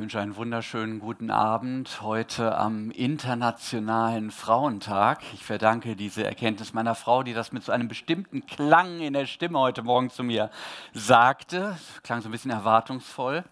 [0.00, 5.20] wünsche einen wunderschönen guten Abend heute am Internationalen Frauentag.
[5.34, 9.26] Ich verdanke diese Erkenntnis meiner Frau, die das mit so einem bestimmten Klang in der
[9.26, 10.50] Stimme heute Morgen zu mir
[10.94, 11.76] sagte.
[11.92, 13.44] Das klang so ein bisschen erwartungsvoll.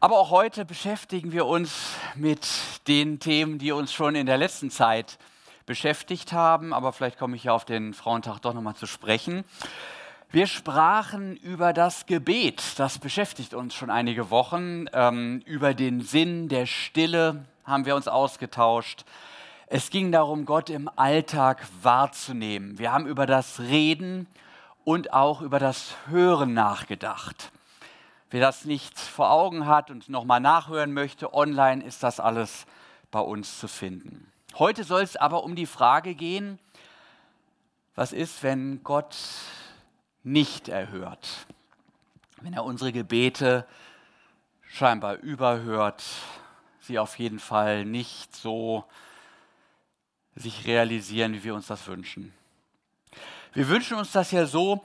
[0.00, 2.46] Aber auch heute beschäftigen wir uns mit
[2.86, 5.16] den Themen, die uns schon in der letzten Zeit
[5.64, 6.74] beschäftigt haben.
[6.74, 9.44] Aber vielleicht komme ich ja auf den Frauentag doch nochmal zu sprechen.
[10.36, 14.84] Wir sprachen über das Gebet, das beschäftigt uns schon einige Wochen.
[14.92, 19.06] Ähm, über den Sinn der Stille haben wir uns ausgetauscht.
[19.66, 22.78] Es ging darum, Gott im Alltag wahrzunehmen.
[22.78, 24.26] Wir haben über das Reden
[24.84, 27.50] und auch über das Hören nachgedacht.
[28.28, 32.66] Wer das nicht vor Augen hat und nochmal nachhören möchte, online ist das alles
[33.10, 34.30] bei uns zu finden.
[34.58, 36.58] Heute soll es aber um die Frage gehen,
[37.94, 39.16] was ist, wenn Gott
[40.26, 41.46] nicht erhört.
[42.40, 43.64] Wenn er unsere Gebete
[44.68, 46.02] scheinbar überhört,
[46.80, 48.84] sie auf jeden Fall nicht so
[50.34, 52.34] sich realisieren, wie wir uns das wünschen.
[53.52, 54.84] Wir wünschen uns das ja so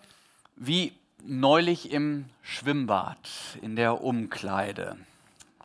[0.55, 3.17] wie neulich im Schwimmbad,
[3.63, 4.95] in der Umkleide.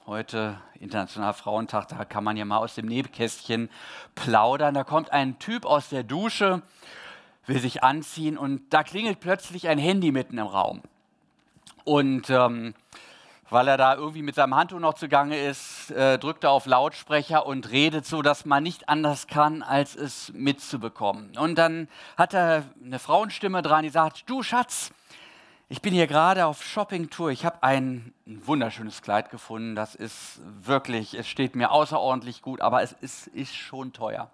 [0.07, 3.69] Heute Internationaler Frauentag, da kann man ja mal aus dem Nebenkästchen
[4.15, 4.73] plaudern.
[4.73, 6.63] Da kommt ein Typ aus der Dusche
[7.47, 10.83] will sich anziehen und da klingelt plötzlich ein Handy mitten im Raum.
[11.85, 12.75] Und ähm,
[13.49, 17.47] weil er da irgendwie mit seinem Handtuch noch zugange ist, äh, drückt er auf Lautsprecher
[17.47, 21.37] und redet so, dass man nicht anders kann, als es mitzubekommen.
[21.39, 24.91] Und dann hat er eine Frauenstimme dran, die sagt, du Schatz,
[25.69, 27.31] ich bin hier gerade auf Shoppingtour.
[27.31, 29.75] Ich habe ein, ein, wunderschönes Kleid gefunden.
[29.75, 34.31] Das ist wirklich, es steht mir außerordentlich gut, aber es ist, ist schon teuer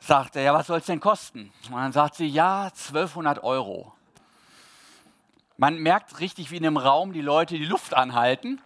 [0.00, 1.52] sagt er, ja, was soll es denn kosten?
[1.70, 3.92] Und dann sagt sie, ja, 1200 Euro.
[5.56, 8.60] Man merkt richtig, wie in einem Raum die Leute die Luft anhalten.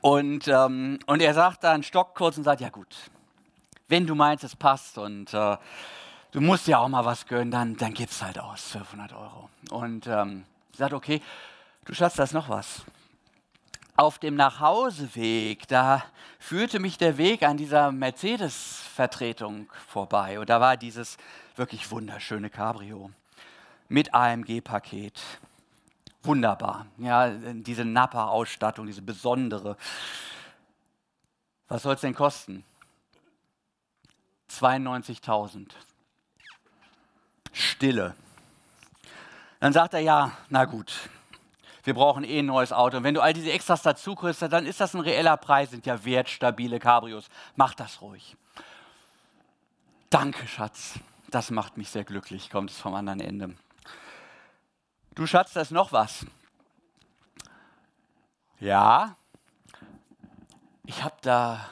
[0.00, 2.96] Und, ähm, und er sagt dann, stockt kurz und sagt, ja gut,
[3.88, 5.56] wenn du meinst, es passt und äh,
[6.32, 9.50] du musst ja auch mal was gönnen, dann, dann es halt aus, 1200 Euro.
[9.70, 11.20] Und ähm, sagt, okay,
[11.84, 12.84] du Schatz, da ist noch was
[13.96, 16.04] auf dem Nachhauseweg, da
[16.38, 20.40] führte mich der Weg an dieser Mercedes-Vertretung vorbei.
[20.40, 21.16] Und da war dieses
[21.56, 23.10] wirklich wunderschöne Cabrio
[23.88, 25.20] mit AMG-Paket.
[26.22, 26.86] Wunderbar.
[26.98, 29.76] Ja, diese Napa-Ausstattung, diese besondere.
[31.68, 32.64] Was soll es denn kosten?
[34.50, 35.68] 92.000.
[37.52, 38.14] Stille.
[39.60, 41.08] Dann sagt er, ja, na gut,
[41.84, 42.96] wir brauchen eh ein neues Auto.
[42.96, 45.86] Und wenn du all diese Extras dazu kriegst, dann ist das ein reeller Preis, sind
[45.86, 47.28] ja wertstabile Cabrios.
[47.56, 48.36] Mach das ruhig.
[50.10, 50.98] Danke, Schatz.
[51.30, 53.54] Das macht mich sehr glücklich, kommt es vom anderen Ende.
[55.14, 56.26] Du Schatz, da ist noch was.
[58.60, 59.16] Ja,
[60.86, 61.68] ich habe da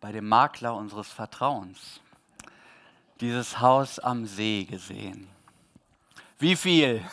[0.00, 2.00] bei dem Makler unseres Vertrauens
[3.20, 5.28] dieses Haus am See gesehen.
[6.38, 7.04] Wie viel?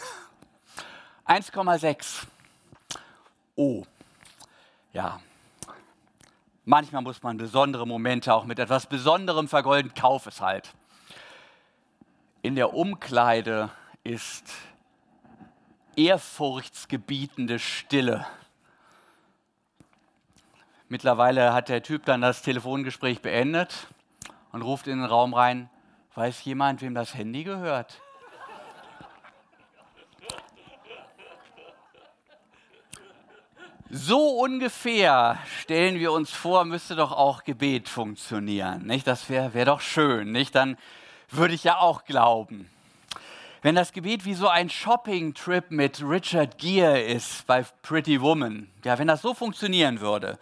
[1.25, 2.27] 1,6.
[3.55, 3.83] Oh,
[4.93, 5.19] ja.
[6.65, 9.93] Manchmal muss man besondere Momente auch mit etwas Besonderem vergolden.
[9.93, 10.71] Kauf es halt.
[12.41, 13.69] In der Umkleide
[14.03, 14.51] ist
[15.95, 18.25] ehrfurchtsgebietende Stille.
[20.89, 23.87] Mittlerweile hat der Typ dann das Telefongespräch beendet
[24.51, 25.69] und ruft in den Raum rein,
[26.13, 27.99] weiß jemand, wem das Handy gehört?
[33.89, 38.87] So ungefähr stellen wir uns vor, müsste doch auch Gebet funktionieren.
[38.87, 39.05] Nicht?
[39.05, 40.31] Das wäre wär doch schön.
[40.31, 40.55] Nicht?
[40.55, 40.75] Dann
[41.29, 42.69] würde ich ja auch glauben.
[43.61, 48.97] Wenn das Gebet wie so ein Shopping-Trip mit Richard Gere ist bei Pretty Woman, ja,
[48.97, 50.39] wenn das so funktionieren würde,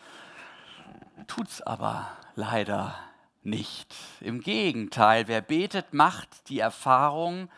[1.28, 2.96] tut es aber leider
[3.44, 3.94] nicht.
[4.22, 7.50] Im Gegenteil, wer betet, macht die Erfahrung,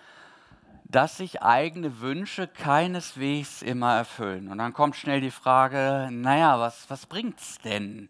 [0.96, 4.48] dass sich eigene Wünsche keineswegs immer erfüllen.
[4.48, 7.06] Und dann kommt schnell die Frage, naja, was, was
[7.38, 8.08] es denn?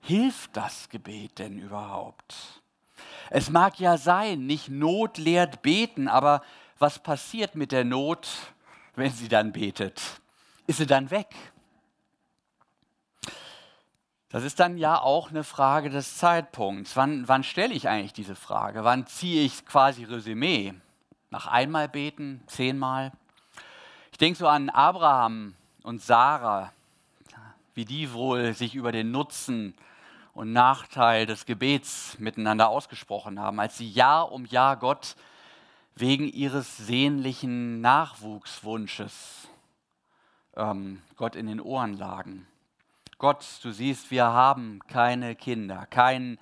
[0.00, 2.60] Hilft das Gebet denn überhaupt?
[3.30, 6.42] Es mag ja sein, nicht Not lehrt beten, aber
[6.78, 8.28] was passiert mit der Not,
[8.94, 10.02] wenn sie dann betet?
[10.66, 11.34] Ist sie dann weg?
[14.28, 16.94] Das ist dann ja auch eine Frage des Zeitpunkts.
[16.94, 18.84] Wann, wann stelle ich eigentlich diese Frage?
[18.84, 20.74] Wann ziehe ich quasi Resümee?
[21.30, 23.12] Nach einmal beten, zehnmal.
[24.12, 26.72] Ich denke so an Abraham und Sarah,
[27.74, 29.74] wie die wohl sich über den Nutzen
[30.32, 35.16] und Nachteil des Gebets miteinander ausgesprochen haben, als sie Jahr um Jahr Gott
[35.94, 39.48] wegen ihres sehnlichen Nachwuchswunsches
[40.54, 42.46] ähm, Gott in den Ohren lagen.
[43.18, 46.38] Gott, du siehst, wir haben keine Kinder, keinen,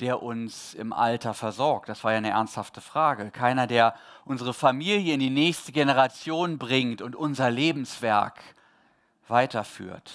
[0.00, 1.88] der uns im Alter versorgt.
[1.88, 3.30] Das war ja eine ernsthafte Frage.
[3.30, 3.94] Keiner, der
[4.24, 8.40] unsere Familie in die nächste Generation bringt und unser Lebenswerk
[9.28, 10.12] weiterführt.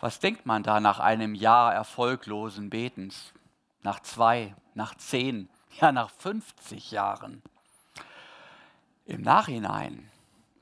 [0.00, 3.32] Was denkt man da nach einem Jahr erfolglosen Betens?
[3.82, 5.48] Nach zwei, nach zehn,
[5.80, 7.42] ja nach 50 Jahren?
[9.06, 10.10] Im Nachhinein,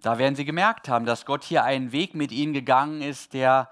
[0.01, 3.71] da werden Sie gemerkt haben, dass Gott hier einen Weg mit Ihnen gegangen ist, der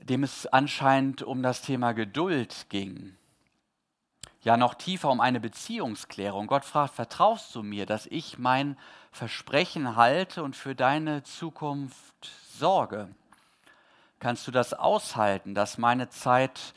[0.00, 3.16] dem es anscheinend um das Thema Geduld ging.
[4.42, 6.46] Ja, noch tiefer um eine Beziehungsklärung.
[6.46, 8.78] Gott fragt, vertraust du mir, dass ich mein
[9.12, 13.08] Versprechen halte und für deine Zukunft sorge?
[14.18, 16.74] Kannst du das aushalten, dass meine Zeit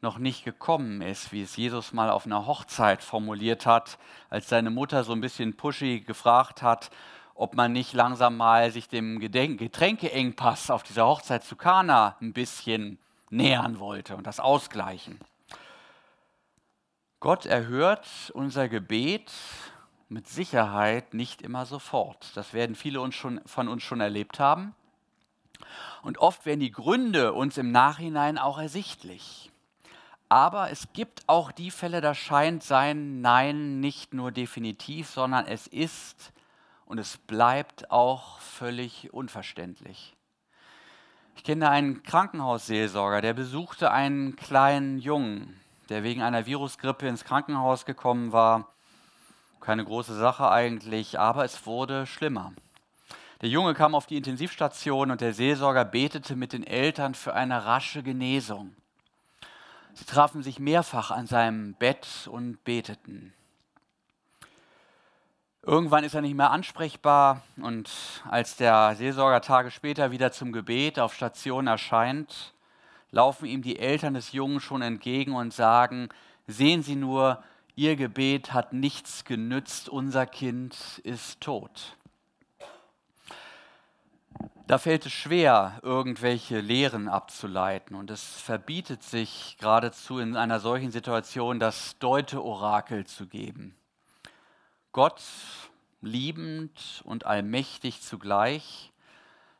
[0.00, 3.98] noch nicht gekommen ist, wie es Jesus mal auf einer Hochzeit formuliert hat,
[4.28, 6.90] als seine Mutter so ein bisschen pushy gefragt hat,
[7.34, 12.98] ob man nicht langsam mal sich dem Getränkeengpass auf dieser Hochzeit zu Kana ein bisschen
[13.30, 15.18] nähern wollte und das ausgleichen.
[17.20, 19.32] Gott erhört unser Gebet
[20.08, 22.36] mit Sicherheit nicht immer sofort.
[22.36, 24.74] Das werden viele uns schon, von uns schon erlebt haben.
[26.02, 29.50] Und oft werden die Gründe uns im Nachhinein auch ersichtlich.
[30.28, 35.66] Aber es gibt auch die Fälle, da scheint sein Nein nicht nur definitiv, sondern es
[35.66, 36.32] ist
[36.86, 40.14] und es bleibt auch völlig unverständlich.
[41.36, 47.84] Ich kenne einen Krankenhausseelsorger, der besuchte einen kleinen Jungen, der wegen einer Virusgrippe ins Krankenhaus
[47.84, 48.68] gekommen war.
[49.60, 52.52] Keine große Sache eigentlich, aber es wurde schlimmer.
[53.40, 57.64] Der Junge kam auf die Intensivstation und der Seelsorger betete mit den Eltern für eine
[57.64, 58.74] rasche Genesung.
[59.94, 63.32] Sie trafen sich mehrfach an seinem Bett und beteten.
[65.66, 67.90] Irgendwann ist er nicht mehr ansprechbar und
[68.28, 72.52] als der Seelsorger Tage später wieder zum Gebet auf Station erscheint,
[73.10, 76.10] laufen ihm die Eltern des Jungen schon entgegen und sagen,
[76.46, 77.42] sehen Sie nur,
[77.76, 81.96] Ihr Gebet hat nichts genützt, unser Kind ist tot.
[84.66, 90.90] Da fällt es schwer, irgendwelche Lehren abzuleiten und es verbietet sich geradezu in einer solchen
[90.90, 93.74] Situation das Deute-Orakel zu geben.
[94.94, 95.20] Gott,
[96.02, 98.92] liebend und allmächtig zugleich,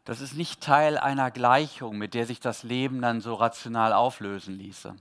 [0.04, 4.56] das ist nicht Teil einer Gleichung, mit der sich das Leben dann so rational auflösen
[4.56, 4.94] ließe.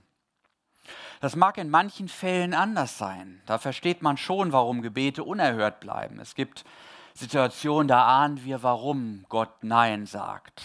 [1.20, 3.42] Das mag in manchen Fällen anders sein.
[3.46, 6.18] Da versteht man schon, warum Gebete unerhört bleiben.
[6.18, 6.64] Es gibt
[7.14, 10.62] Situationen, da ahnen wir, warum Gott Nein sagt.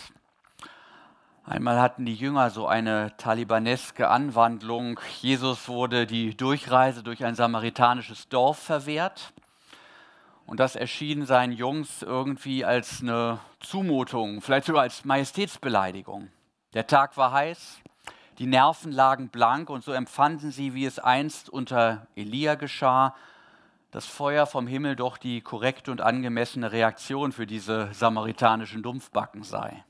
[1.44, 5.00] Einmal hatten die Jünger so eine talibaneske Anwandlung.
[5.22, 9.32] Jesus wurde die Durchreise durch ein samaritanisches Dorf verwehrt.
[10.50, 16.30] Und das erschien seinen Jungs irgendwie als eine Zumutung, vielleicht sogar als Majestätsbeleidigung.
[16.74, 17.78] Der Tag war heiß,
[18.40, 23.16] die Nerven lagen blank und so empfanden sie, wie es einst unter Elia geschah,
[23.92, 29.84] das Feuer vom Himmel doch die korrekte und angemessene Reaktion für diese samaritanischen Dumpfbacken sei.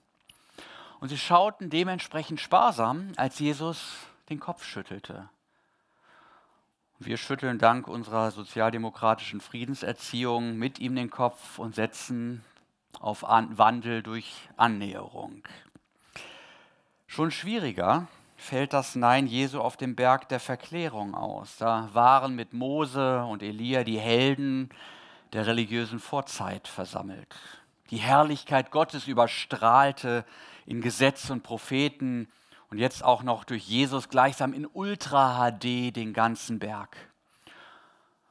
[0.99, 3.95] Und sie schauten dementsprechend sparsam, als Jesus
[4.27, 5.29] den Kopf schüttelte.
[7.01, 12.43] Wir schütteln dank unserer sozialdemokratischen Friedenserziehung mit ihm den Kopf und setzen
[12.99, 15.41] auf An Wandel durch Annäherung.
[17.07, 21.55] Schon schwieriger fällt das Nein Jesu auf dem Berg der Verklärung aus.
[21.55, 24.69] Da waren mit Mose und Elia die Helden
[25.31, 27.33] der religiösen Vorzeit versammelt.
[27.91, 30.25] Die Herrlichkeit Gottes überstrahlte
[30.65, 32.27] in Gesetz und Propheten
[32.69, 36.95] und jetzt auch noch durch Jesus gleichsam in Ultra HD den ganzen Berg.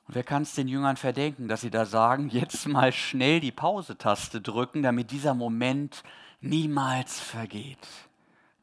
[0.07, 3.53] Und wer kann es den Jüngern verdenken, dass sie da sagen, jetzt mal schnell die
[3.53, 6.03] Pause-Taste drücken, damit dieser Moment
[6.41, 7.87] niemals vergeht.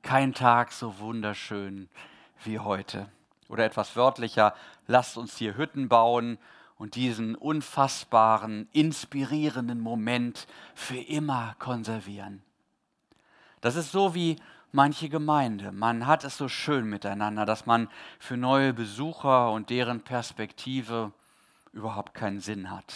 [0.01, 1.89] Kein Tag so wunderschön
[2.43, 3.09] wie heute.
[3.49, 4.55] Oder etwas wörtlicher,
[4.87, 6.37] lasst uns hier Hütten bauen
[6.77, 12.43] und diesen unfassbaren, inspirierenden Moment für immer konservieren.
[13.61, 14.37] Das ist so wie
[14.71, 15.71] manche Gemeinde.
[15.71, 21.11] Man hat es so schön miteinander, dass man für neue Besucher und deren Perspektive
[21.73, 22.93] überhaupt keinen Sinn hat.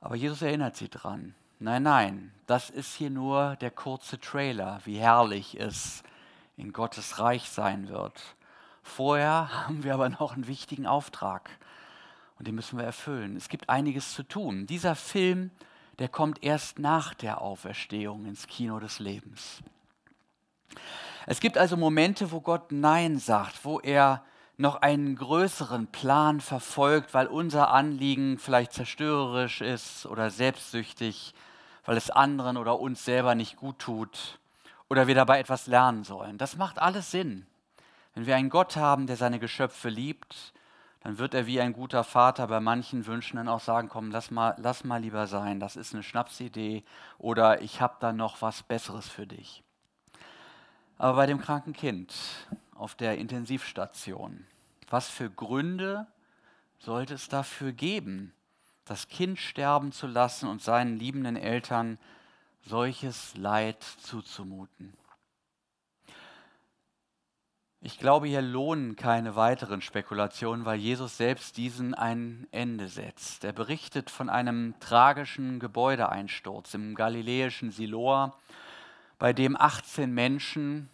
[0.00, 1.34] Aber Jesus erinnert sie dran.
[1.58, 6.02] Nein, nein, das ist hier nur der kurze Trailer, wie herrlich es
[6.56, 8.20] in Gottes Reich sein wird.
[8.82, 11.50] Vorher haben wir aber noch einen wichtigen Auftrag
[12.38, 13.36] und den müssen wir erfüllen.
[13.36, 14.66] Es gibt einiges zu tun.
[14.66, 15.50] Dieser Film,
[15.98, 19.62] der kommt erst nach der Auferstehung ins Kino des Lebens.
[21.26, 24.22] Es gibt also Momente, wo Gott Nein sagt, wo er
[24.58, 31.34] noch einen größeren Plan verfolgt, weil unser Anliegen vielleicht zerstörerisch ist oder selbstsüchtig,
[31.84, 34.38] weil es anderen oder uns selber nicht gut tut
[34.88, 36.38] oder wir dabei etwas lernen sollen.
[36.38, 37.46] Das macht alles Sinn.
[38.14, 40.54] Wenn wir einen Gott haben, der seine Geschöpfe liebt,
[41.00, 44.30] dann wird er wie ein guter Vater bei manchen Wünschen dann auch sagen, komm, lass
[44.30, 46.82] mal, lass mal lieber sein, das ist eine Schnapsidee
[47.18, 49.62] oder ich habe da noch was Besseres für dich.
[50.98, 52.14] Aber bei dem kranken Kind
[52.74, 54.46] auf der Intensivstation,
[54.88, 56.06] was für Gründe
[56.78, 58.32] sollte es dafür geben,
[58.84, 61.98] das Kind sterben zu lassen und seinen liebenden Eltern
[62.62, 64.96] solches Leid zuzumuten?
[67.82, 73.44] Ich glaube, hier lohnen keine weiteren Spekulationen, weil Jesus selbst diesen ein Ende setzt.
[73.44, 78.36] Er berichtet von einem tragischen Gebäudeeinsturz im galiläischen Siloa,
[79.18, 80.90] bei dem 18 Menschen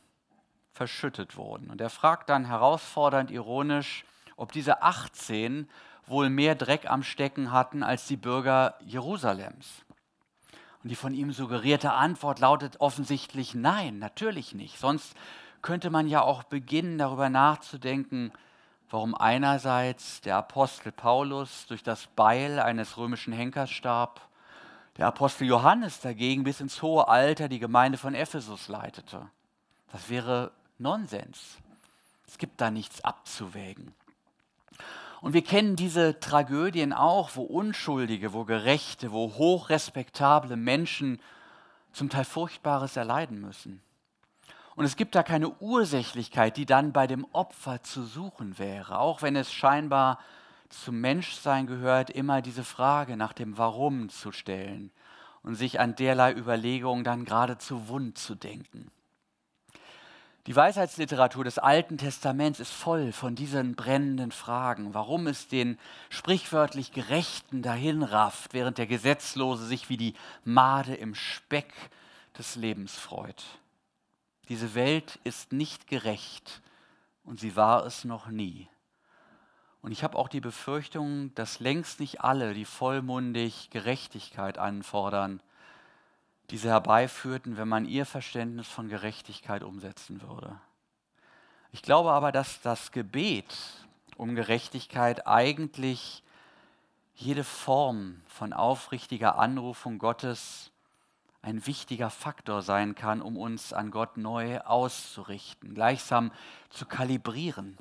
[0.73, 1.71] verschüttet wurden.
[1.71, 4.05] Und er fragt dann herausfordernd ironisch,
[4.37, 5.69] ob diese 18
[6.07, 9.85] wohl mehr Dreck am Stecken hatten als die Bürger Jerusalems.
[10.83, 14.79] Und die von ihm suggerierte Antwort lautet offensichtlich nein, natürlich nicht.
[14.79, 15.15] Sonst
[15.61, 18.33] könnte man ja auch beginnen, darüber nachzudenken,
[18.91, 24.21] warum einerseits der Apostel Paulus durch das Beil eines römischen Henkers starb,
[24.97, 29.29] der Apostel Johannes dagegen bis ins hohe Alter die Gemeinde von Ephesus leitete.
[29.91, 31.59] Das wäre Nonsens.
[32.27, 33.95] Es gibt da nichts abzuwägen.
[35.21, 41.21] Und wir kennen diese Tragödien auch, wo Unschuldige, wo Gerechte, wo hochrespektable Menschen
[41.93, 43.83] zum Teil Furchtbares erleiden müssen.
[44.75, 49.23] Und es gibt da keine Ursächlichkeit, die dann bei dem Opfer zu suchen wäre, auch
[49.23, 50.19] wenn es scheinbar
[50.73, 54.91] zum Menschsein gehört, immer diese Frage nach dem Warum zu stellen
[55.43, 58.91] und sich an derlei Überlegungen dann geradezu wund zu denken.
[60.49, 65.79] Die Weisheitsliteratur des Alten Testaments ist voll von diesen brennenden Fragen, warum es den
[66.11, 70.15] sprichwörtlich Gerechten dahin rafft, während der Gesetzlose sich wie die
[70.45, 71.73] Made im Speck
[72.37, 73.45] des Lebens freut.
[74.49, 76.61] Diese Welt ist nicht gerecht
[77.23, 78.69] und sie war es noch nie.
[79.83, 85.43] Und ich habe auch die Befürchtung, dass längst nicht alle, die vollmundig Gerechtigkeit anfordern,
[86.51, 90.59] diese herbeiführten, wenn man ihr Verständnis von Gerechtigkeit umsetzen würde.
[91.73, 93.57] Ich glaube aber, dass das Gebet
[94.17, 96.23] um Gerechtigkeit eigentlich
[97.15, 100.71] jede Form von aufrichtiger Anrufung Gottes
[101.41, 106.31] ein wichtiger Faktor sein kann, um uns an Gott neu auszurichten, gleichsam
[106.71, 107.77] zu kalibrieren.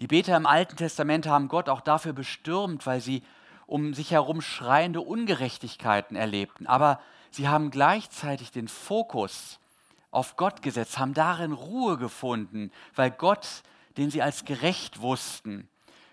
[0.00, 3.22] Die Beter im Alten Testament haben Gott auch dafür bestürmt, weil sie
[3.66, 6.66] um sich herum schreiende Ungerechtigkeiten erlebten.
[6.66, 9.60] Aber sie haben gleichzeitig den Fokus
[10.10, 13.62] auf Gott gesetzt, haben darin Ruhe gefunden, weil Gott,
[13.98, 15.68] den sie als gerecht wussten,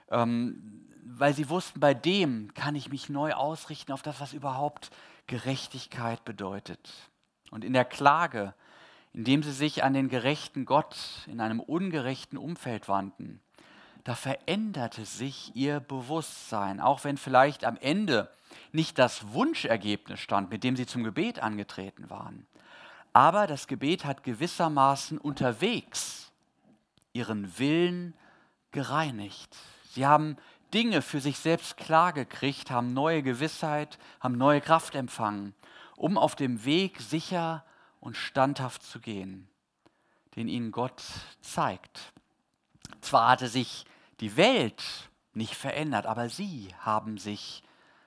[0.10, 4.92] ähm, weil sie wussten, bei dem kann ich mich neu ausrichten auf das, was überhaupt
[5.26, 7.10] Gerechtigkeit bedeutet.
[7.50, 8.54] Und in der Klage,
[9.14, 13.40] indem sie sich an den gerechten Gott in einem ungerechten Umfeld wandten,
[14.08, 18.32] da veränderte sich ihr Bewusstsein, auch wenn vielleicht am Ende
[18.72, 22.48] nicht das Wunschergebnis stand, mit dem sie zum Gebet angetreten waren.
[23.12, 26.32] Aber das Gebet hat gewissermaßen unterwegs
[27.12, 28.14] ihren Willen
[28.72, 29.54] gereinigt.
[29.90, 30.38] Sie haben
[30.74, 35.54] Dinge für sich selbst klargekriegt, haben neue Gewissheit, haben neue Kraft empfangen,
[35.98, 37.66] um auf dem Weg sicher
[38.00, 39.50] und standhaft zu gehen,
[40.38, 41.04] den ihnen Gott
[41.42, 42.14] zeigt.
[43.02, 43.86] Zwar hatte sich
[44.20, 44.84] die Welt
[45.34, 47.64] nicht verändert, aber sie haben sich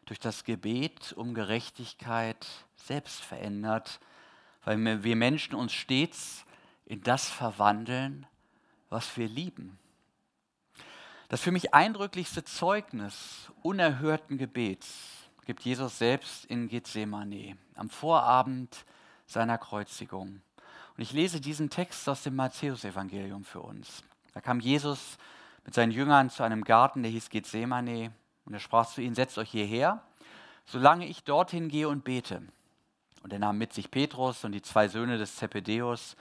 [0.07, 4.01] durch das Gebet um Gerechtigkeit selbst verändert,
[4.65, 6.45] weil wir Menschen uns stets
[6.85, 8.27] in das verwandeln,
[8.89, 9.79] was wir lieben.
[11.29, 18.85] Das für mich eindrücklichste Zeugnis unerhörten Gebets gibt Jesus selbst in Gethsemane am Vorabend
[19.27, 20.43] seiner Kreuzigung.
[20.97, 24.03] Und ich lese diesen Text aus dem Matthäusevangelium für uns.
[24.35, 25.19] Da kam Jesus
[25.65, 28.13] mit seinen Jüngern zu einem Garten, der hieß Gethsemane,
[28.45, 30.03] und er sprach zu ihnen, setzt euch hierher,
[30.65, 32.43] solange ich dorthin gehe und bete.
[33.23, 36.17] Und er nahm mit sich Petrus und die zwei Söhne des Zebedeus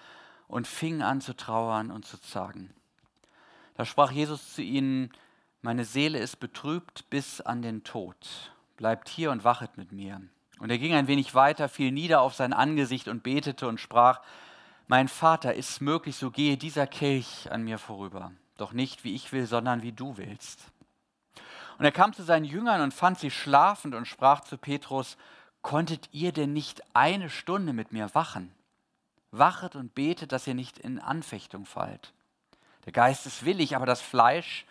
[0.48, 2.74] und fing an zu trauern und zu zagen.
[3.76, 5.12] Da sprach Jesus zu ihnen,
[5.62, 8.52] meine Seele ist betrübt bis an den Tod.
[8.78, 10.22] Bleibt hier und wachet mit mir.
[10.60, 14.22] Und er ging ein wenig weiter, fiel nieder auf sein Angesicht und betete und sprach,
[14.88, 18.32] mein Vater, ist es möglich, so gehe dieser Kelch an mir vorüber.
[18.60, 20.60] Doch nicht wie ich will, sondern wie du willst.
[21.78, 25.16] Und er kam zu seinen Jüngern und fand sie schlafend und sprach zu Petrus,
[25.62, 28.54] konntet ihr denn nicht eine Stunde mit mir wachen?
[29.32, 32.12] Wachet und betet, dass ihr nicht in Anfechtung fallt.
[32.86, 34.66] Der Geist ist willig, aber das Fleisch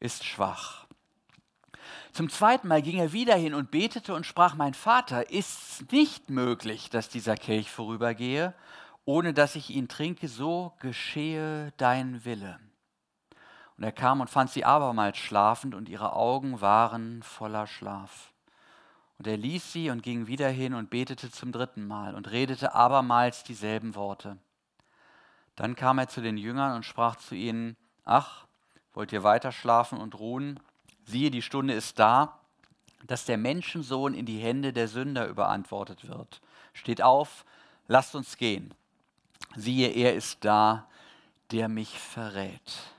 [0.00, 0.86] ist schwach.
[2.12, 5.92] Zum zweiten Mal ging er wieder hin und betete und sprach, mein Vater, ist es
[5.92, 8.52] nicht möglich, dass dieser Kelch vorübergehe,
[9.04, 12.58] ohne dass ich ihn trinke, so geschehe dein Wille.
[13.78, 18.32] Und er kam und fand sie abermals schlafend, und ihre Augen waren voller Schlaf.
[19.18, 22.74] Und er ließ sie und ging wieder hin und betete zum dritten Mal und redete
[22.74, 24.36] abermals dieselben Worte.
[25.54, 28.46] Dann kam er zu den Jüngern und sprach zu ihnen, Ach,
[28.94, 30.58] wollt ihr weiter schlafen und ruhen?
[31.04, 32.38] Siehe, die Stunde ist da,
[33.06, 36.40] dass der Menschensohn in die Hände der Sünder überantwortet wird.
[36.72, 37.44] Steht auf,
[37.86, 38.74] lasst uns gehen.
[39.56, 40.88] Siehe, er ist da,
[41.52, 42.92] der mich verrät.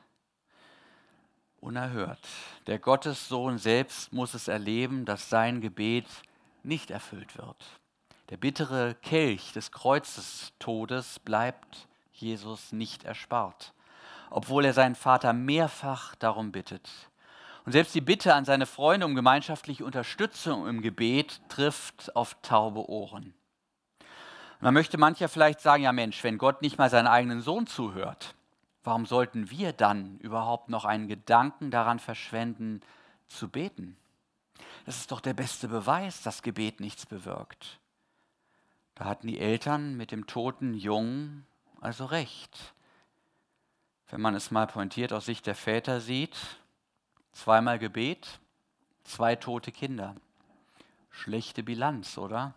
[1.61, 2.19] Unerhört.
[2.67, 6.07] Der Gottessohn selbst muss es erleben, dass sein Gebet
[6.63, 7.65] nicht erfüllt wird.
[8.29, 13.73] Der bittere Kelch des Kreuzestodes bleibt Jesus nicht erspart,
[14.29, 16.89] obwohl er seinen Vater mehrfach darum bittet.
[17.65, 22.89] Und selbst die Bitte an seine Freunde um gemeinschaftliche Unterstützung im Gebet trifft auf taube
[22.89, 23.33] Ohren.
[24.61, 28.35] Dann möchte mancher vielleicht sagen, ja Mensch, wenn Gott nicht mal seinen eigenen Sohn zuhört,
[28.83, 32.81] warum sollten wir dann überhaupt noch einen Gedanken daran verschwenden,
[33.27, 33.97] zu beten?
[34.85, 37.79] Das ist doch der beste Beweis, dass Gebet nichts bewirkt.
[38.95, 41.45] Da hatten die Eltern mit dem toten Jungen
[41.81, 42.73] also recht.
[44.09, 46.35] Wenn man es mal pointiert aus Sicht der Väter sieht,
[47.31, 48.39] zweimal Gebet,
[49.03, 50.15] zwei tote Kinder.
[51.09, 52.53] Schlechte Bilanz, oder?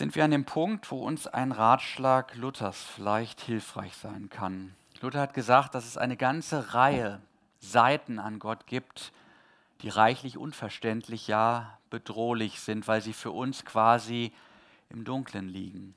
[0.00, 4.74] Sind wir an dem Punkt, wo uns ein Ratschlag Luthers vielleicht hilfreich sein kann.
[5.02, 7.20] Luther hat gesagt, dass es eine ganze Reihe
[7.58, 9.12] Seiten an Gott gibt,
[9.82, 14.32] die reichlich unverständlich, ja bedrohlich sind, weil sie für uns quasi
[14.88, 15.94] im Dunklen liegen.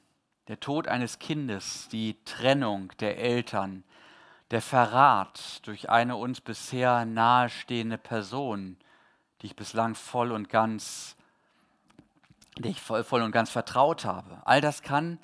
[0.50, 3.86] Der Tod eines Kindes, die Trennung der Eltern,
[4.52, 8.76] der Verrat durch eine uns bisher nahestehende Person,
[9.42, 11.16] die ich bislang voll und ganz
[12.58, 14.42] der ich voll, voll und ganz vertraut habe.
[14.46, 15.20] All das kann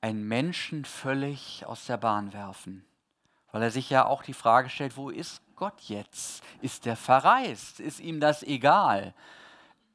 [0.00, 2.84] einen Menschen völlig aus der Bahn werfen,
[3.52, 6.42] weil er sich ja auch die Frage stellt, wo ist Gott jetzt?
[6.62, 7.80] Ist er verreist?
[7.80, 9.14] Ist ihm das egal?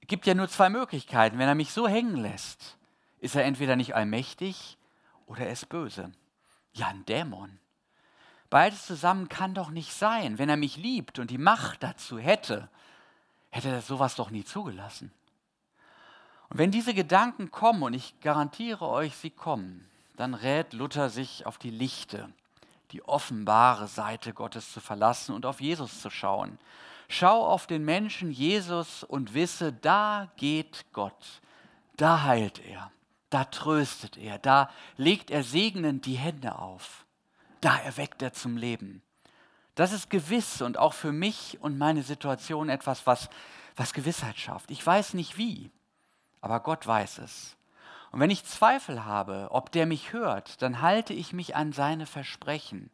[0.01, 1.39] Gibt ja nur zwei Möglichkeiten.
[1.39, 2.77] Wenn er mich so hängen lässt,
[3.19, 4.77] ist er entweder nicht allmächtig
[5.25, 6.11] oder er ist böse.
[6.73, 7.59] Ja, ein Dämon.
[8.51, 10.37] Beides zusammen kann doch nicht sein.
[10.37, 12.69] Wenn er mich liebt und die Macht dazu hätte,
[13.49, 15.11] hätte er sowas doch nie zugelassen.
[16.49, 21.45] Und wenn diese Gedanken kommen, und ich garantiere euch, sie kommen, dann rät Luther sich
[21.45, 22.29] auf die lichte,
[22.91, 26.57] die offenbare Seite Gottes zu verlassen und auf Jesus zu schauen.
[27.07, 31.41] Schau auf den Menschen Jesus und wisse, da geht Gott,
[31.97, 32.91] da heilt er,
[33.29, 37.05] da tröstet er, da legt er segnend die Hände auf,
[37.61, 39.01] da erweckt er zum Leben.
[39.75, 43.29] Das ist gewiss und auch für mich und meine Situation etwas, was,
[43.75, 44.71] was Gewissheit schafft.
[44.71, 45.69] Ich weiß nicht wie,
[46.45, 47.57] aber Gott weiß es.
[48.11, 52.05] Und wenn ich Zweifel habe, ob der mich hört, dann halte ich mich an seine
[52.05, 52.91] Versprechen.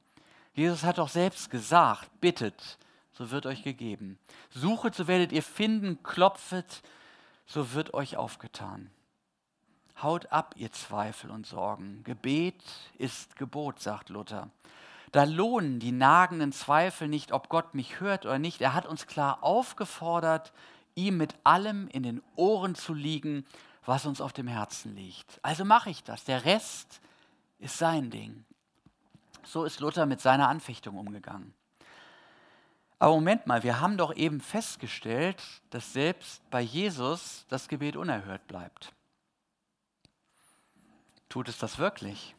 [0.53, 2.77] Jesus hat doch selbst gesagt, bittet,
[3.11, 4.17] so wird euch gegeben.
[4.51, 6.81] Suchet, so werdet ihr finden, klopfet,
[7.45, 8.89] so wird euch aufgetan.
[10.01, 12.05] Haut ab, ihr Zweifel und Sorgen.
[12.05, 12.63] Gebet
[12.99, 14.49] ist Gebot, sagt Luther.
[15.11, 18.61] Da lohnen die nagenden Zweifel nicht, ob Gott mich hört oder nicht.
[18.61, 20.53] Er hat uns klar aufgefordert,
[20.95, 23.45] ihm mit allem in den Ohren zu liegen,
[23.85, 25.39] was uns auf dem Herzen liegt.
[25.41, 26.23] Also mache ich das.
[26.23, 27.01] Der Rest
[27.59, 28.45] ist sein Ding.
[29.43, 31.53] So ist Luther mit seiner Anfechtung umgegangen.
[32.99, 38.47] Aber Moment mal, wir haben doch eben festgestellt, dass selbst bei Jesus das Gebet unerhört
[38.47, 38.93] bleibt.
[41.27, 42.35] Tut es das wirklich?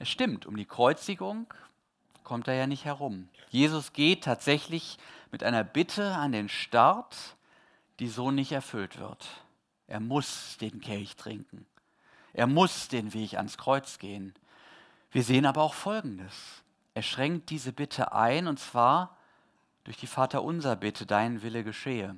[0.00, 1.46] Es stimmt, um die Kreuzigung
[2.24, 3.28] kommt er ja nicht herum.
[3.50, 4.98] Jesus geht tatsächlich
[5.30, 7.36] mit einer Bitte an den Start
[7.98, 9.26] die so nicht erfüllt wird.
[9.86, 11.66] Er muss den Kelch trinken.
[12.32, 14.34] Er muss den Weg ans Kreuz gehen.
[15.10, 16.34] Wir sehen aber auch Folgendes.
[16.94, 19.16] Er schränkt diese Bitte ein, und zwar
[19.84, 22.16] durch die Vaterunser Bitte, dein Wille geschehe.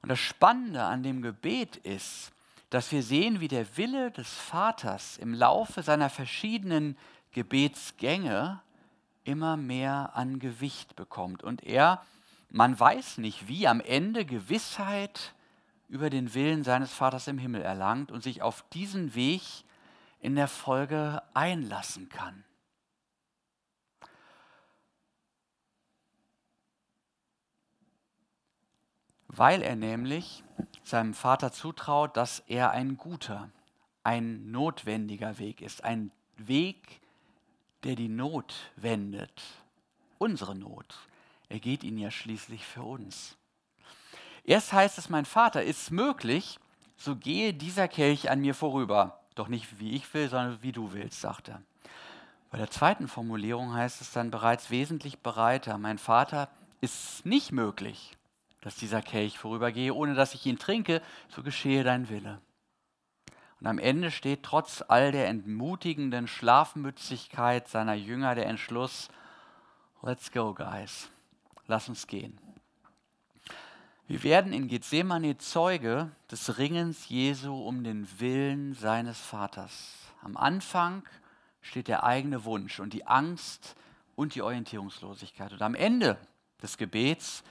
[0.00, 2.32] Und das Spannende an dem Gebet ist,
[2.70, 6.96] dass wir sehen, wie der Wille des Vaters im Laufe seiner verschiedenen
[7.32, 8.60] Gebetsgänge
[9.24, 12.04] immer mehr an Gewicht bekommt und er
[12.54, 15.34] man weiß nicht, wie am Ende Gewissheit
[15.88, 19.42] über den Willen seines Vaters im Himmel erlangt und sich auf diesen Weg
[20.20, 22.44] in der Folge einlassen kann.
[29.26, 30.44] Weil er nämlich
[30.84, 33.50] seinem Vater zutraut, dass er ein guter,
[34.04, 37.00] ein notwendiger Weg ist, ein Weg,
[37.82, 39.42] der die Not wendet,
[40.18, 41.08] unsere Not.
[41.48, 43.36] Er geht ihn ja schließlich für uns.
[44.44, 46.58] Erst heißt es, mein Vater, ist es möglich,
[46.96, 49.20] so gehe dieser Kelch an mir vorüber.
[49.34, 51.62] Doch nicht wie ich will, sondern wie du willst, sagt er.
[52.50, 55.76] Bei der zweiten Formulierung heißt es dann bereits wesentlich bereiter.
[55.76, 56.48] Mein Vater
[56.80, 58.16] ist nicht möglich,
[58.60, 62.40] dass dieser Kelch vorübergehe, ohne dass ich ihn trinke, so geschehe dein Wille.
[63.60, 69.08] Und am Ende steht trotz all der entmutigenden Schlafmützigkeit seiner Jünger der Entschluss,
[70.02, 71.10] let's go, guys,
[71.66, 72.38] lass uns gehen.
[74.06, 79.94] Wir werden in Gethsemane Zeuge des Ringens Jesu um den Willen seines Vaters.
[80.22, 81.02] Am Anfang
[81.62, 83.76] steht der eigene Wunsch und die Angst
[84.14, 85.52] und die Orientierungslosigkeit.
[85.52, 86.18] Und am Ende
[86.62, 87.42] des Gebets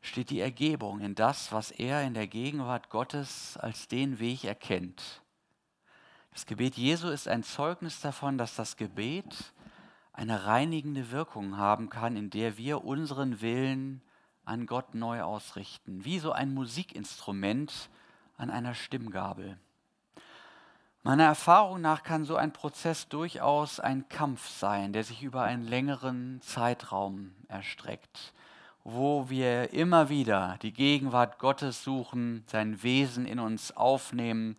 [0.00, 5.22] steht die Ergebung in das, was er in der Gegenwart Gottes als den Weg erkennt.
[6.32, 9.52] Das Gebet Jesu ist ein Zeugnis davon, dass das Gebet
[10.12, 14.02] eine reinigende Wirkung haben kann, in der wir unseren Willen
[14.44, 17.88] an Gott neu ausrichten, wie so ein Musikinstrument
[18.36, 19.56] an einer Stimmgabel.
[21.04, 25.66] Meiner Erfahrung nach kann so ein Prozess durchaus ein Kampf sein, der sich über einen
[25.66, 28.32] längeren Zeitraum erstreckt,
[28.84, 34.56] wo wir immer wieder die Gegenwart Gottes suchen, sein Wesen in uns aufnehmen,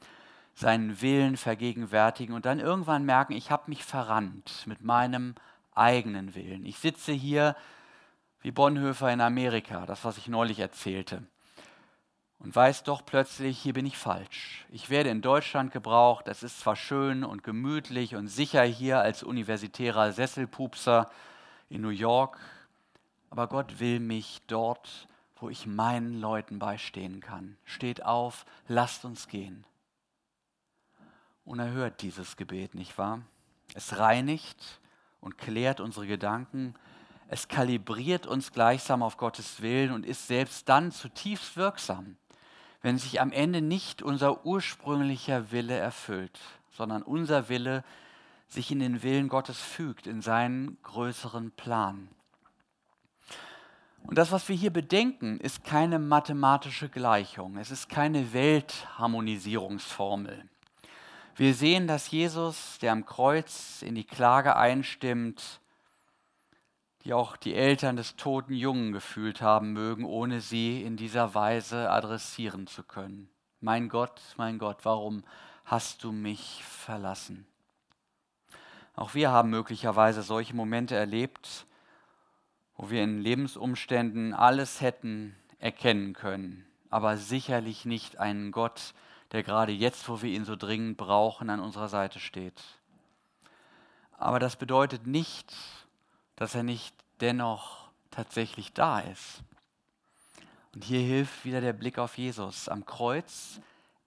[0.53, 5.35] seinen Willen vergegenwärtigen und dann irgendwann merken, ich habe mich verrannt mit meinem
[5.73, 6.65] eigenen Willen.
[6.65, 7.55] Ich sitze hier
[8.41, 11.23] wie Bonhoeffer in Amerika, das, was ich neulich erzählte
[12.43, 14.65] und weiß doch plötzlich, hier bin ich falsch.
[14.69, 19.23] Ich werde in Deutschland gebraucht, es ist zwar schön und gemütlich und sicher hier als
[19.23, 21.09] universitärer Sesselpupser
[21.69, 22.37] in New York,
[23.29, 27.57] aber Gott will mich dort, wo ich meinen Leuten beistehen kann.
[27.63, 29.65] Steht auf, lasst uns gehen.
[31.45, 33.21] Und er hört dieses Gebet, nicht wahr?
[33.73, 34.79] Es reinigt
[35.19, 36.75] und klärt unsere Gedanken,
[37.27, 42.17] es kalibriert uns gleichsam auf Gottes Willen und ist selbst dann zutiefst wirksam
[42.83, 46.39] wenn sich am Ende nicht unser ursprünglicher Wille erfüllt,
[46.71, 47.83] sondern unser Wille
[48.47, 52.09] sich in den Willen Gottes fügt, in seinen größeren Plan.
[54.03, 60.49] Und das, was wir hier bedenken, ist keine mathematische Gleichung, es ist keine Weltharmonisierungsformel.
[61.35, 65.61] Wir sehen, dass Jesus, der am Kreuz in die Klage einstimmt,
[67.03, 71.89] die auch die Eltern des toten Jungen gefühlt haben mögen, ohne sie in dieser Weise
[71.89, 73.29] adressieren zu können.
[73.61, 75.23] Mein Gott, mein Gott, warum
[75.65, 77.47] hast du mich verlassen?
[78.95, 81.65] Auch wir haben möglicherweise solche Momente erlebt,
[82.77, 88.93] wo wir in Lebensumständen alles hätten erkennen können, aber sicherlich nicht einen Gott,
[89.33, 92.61] der gerade jetzt, wo wir ihn so dringend brauchen, an unserer Seite steht.
[94.17, 95.53] Aber das bedeutet nicht,
[96.35, 99.43] dass er nicht dennoch tatsächlich da ist.
[100.73, 102.69] Und hier hilft wieder der Blick auf Jesus.
[102.69, 103.59] Am Kreuz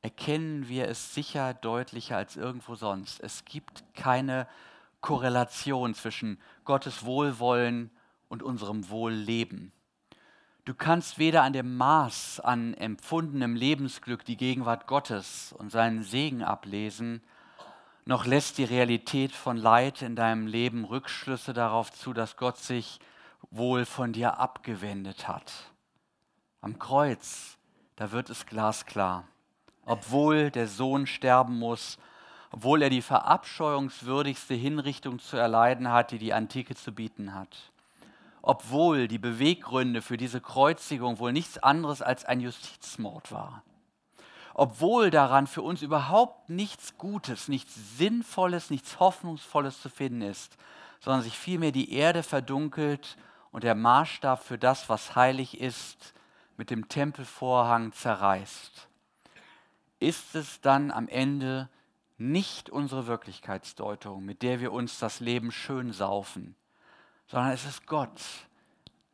[0.02, 3.20] erkennen wir es sicher deutlicher als irgendwo sonst.
[3.20, 4.48] Es gibt keine
[5.00, 7.90] Korrelation zwischen Gottes Wohlwollen
[8.28, 9.72] und unserem Wohlleben.
[10.66, 16.42] Du kannst weder an dem Maß an empfundenem Lebensglück die Gegenwart Gottes und seinen Segen
[16.42, 17.22] ablesen,
[18.04, 22.98] noch lässt die Realität von Leid in deinem Leben Rückschlüsse darauf zu, dass Gott sich
[23.52, 25.52] wohl von dir abgewendet hat.
[26.62, 27.58] Am Kreuz,
[27.94, 29.22] da wird es glasklar.
[29.84, 31.96] Obwohl der Sohn sterben muss,
[32.50, 37.70] obwohl er die verabscheuungswürdigste Hinrichtung zu erleiden hat, die die Antike zu bieten hat.
[38.48, 43.62] Obwohl die Beweggründe für diese Kreuzigung wohl nichts anderes als ein Justizmord war
[44.58, 50.56] obwohl daran für uns überhaupt nichts Gutes, nichts Sinnvolles, nichts Hoffnungsvolles zu finden ist,
[50.98, 53.18] sondern sich vielmehr die Erde verdunkelt
[53.52, 56.14] und der Maßstab für das, was heilig ist,
[56.56, 58.88] mit dem Tempelvorhang zerreißt.
[60.00, 61.68] Ist es dann am Ende
[62.16, 66.56] nicht unsere Wirklichkeitsdeutung, mit der wir uns das Leben schön saufen,
[67.26, 68.20] sondern es ist Gott,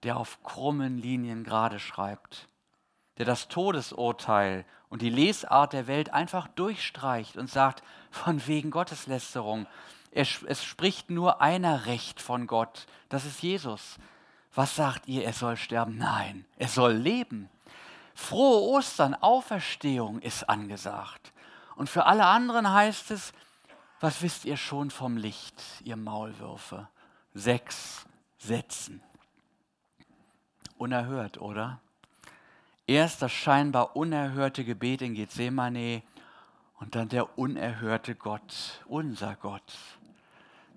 [0.03, 2.49] der auf krummen Linien gerade schreibt
[3.19, 9.67] der das Todesurteil und die Lesart der Welt einfach durchstreicht und sagt, von wegen Gotteslästerung.
[10.11, 13.99] Es, es spricht nur einer Recht von Gott, das ist Jesus.
[14.55, 15.97] Was sagt ihr, er soll sterben?
[15.97, 17.49] Nein, er soll leben.
[18.15, 21.33] Frohe Ostern, Auferstehung ist angesagt.
[21.77, 23.33] Und für alle anderen heißt es,
[24.01, 26.89] was wisst ihr schon vom Licht, ihr Maulwürfe?
[27.35, 28.05] Sechs
[28.39, 29.03] Sätzen.
[30.77, 31.81] Unerhört, oder?
[32.87, 36.03] Erst das scheinbar unerhörte Gebet in Gethsemane
[36.81, 39.79] und dann der unerhörte Gott, unser Gott.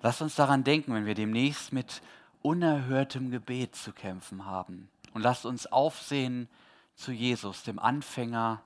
[0.02, 2.04] Lass uns daran denken, wenn wir demnächst mit
[2.44, 4.90] unerhörtem Gebet zu kämpfen haben.
[5.14, 6.48] Und lasst uns aufsehen
[6.96, 8.62] zu Jesus, dem Anfänger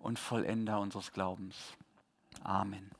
[0.00, 1.54] und Vollender unseres Glaubens.
[2.42, 2.90] Amen.